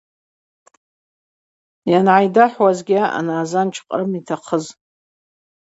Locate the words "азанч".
3.41-3.75